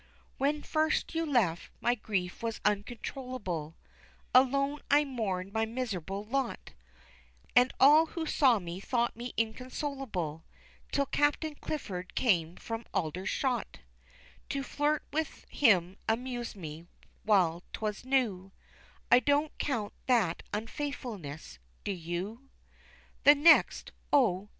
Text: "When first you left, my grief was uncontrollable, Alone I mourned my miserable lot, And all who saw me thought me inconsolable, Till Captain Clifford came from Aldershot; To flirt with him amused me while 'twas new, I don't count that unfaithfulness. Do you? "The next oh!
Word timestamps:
"When 0.39 0.63
first 0.63 1.13
you 1.13 1.27
left, 1.27 1.69
my 1.79 1.93
grief 1.93 2.41
was 2.41 2.59
uncontrollable, 2.65 3.75
Alone 4.33 4.79
I 4.89 5.05
mourned 5.05 5.53
my 5.53 5.67
miserable 5.67 6.23
lot, 6.23 6.73
And 7.55 7.71
all 7.79 8.07
who 8.07 8.25
saw 8.25 8.57
me 8.57 8.79
thought 8.79 9.15
me 9.15 9.31
inconsolable, 9.37 10.43
Till 10.91 11.05
Captain 11.05 11.53
Clifford 11.53 12.15
came 12.15 12.55
from 12.55 12.87
Aldershot; 12.95 13.77
To 14.49 14.63
flirt 14.63 15.03
with 15.13 15.45
him 15.51 15.97
amused 16.09 16.55
me 16.55 16.87
while 17.21 17.61
'twas 17.71 18.03
new, 18.03 18.51
I 19.11 19.19
don't 19.19 19.55
count 19.59 19.93
that 20.07 20.41
unfaithfulness. 20.51 21.59
Do 21.83 21.91
you? 21.91 22.49
"The 23.23 23.35
next 23.35 23.91
oh! 24.11 24.49